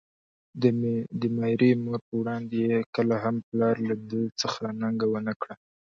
[1.21, 5.53] د ميرې مور په وړاندې يې کله هم پلار له ده څخه ننګه ونکړه.